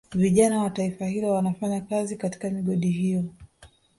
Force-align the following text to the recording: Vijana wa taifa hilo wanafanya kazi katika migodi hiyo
Vijana 0.15 0.63
wa 0.63 0.69
taifa 0.69 1.05
hilo 1.05 1.33
wanafanya 1.33 1.81
kazi 1.81 2.17
katika 2.17 2.49
migodi 2.49 2.89
hiyo 2.89 3.23